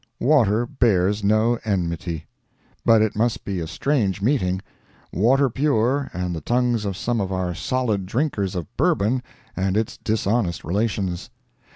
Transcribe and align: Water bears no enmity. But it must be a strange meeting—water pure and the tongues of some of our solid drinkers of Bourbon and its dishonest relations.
Water 0.19 0.65
bears 0.65 1.23
no 1.23 1.59
enmity. 1.63 2.25
But 2.83 3.03
it 3.03 3.15
must 3.15 3.45
be 3.45 3.59
a 3.59 3.67
strange 3.67 4.19
meeting—water 4.19 5.47
pure 5.51 6.09
and 6.11 6.33
the 6.33 6.41
tongues 6.41 6.85
of 6.85 6.97
some 6.97 7.21
of 7.21 7.31
our 7.31 7.53
solid 7.53 8.07
drinkers 8.07 8.55
of 8.55 8.65
Bourbon 8.77 9.21
and 9.55 9.77
its 9.77 9.97
dishonest 9.97 10.63
relations. 10.63 11.29